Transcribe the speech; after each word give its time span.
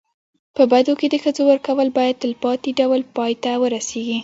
په 0.55 0.63
بدو 0.71 0.93
کي 0.99 1.07
د 1.09 1.15
ښځو 1.23 1.41
ورکول 1.51 1.87
باید 1.97 2.19
تلپاتي 2.23 2.71
ډول 2.79 3.01
پای 3.15 3.33
ته 3.43 3.51
ورسېږي. 3.61 4.19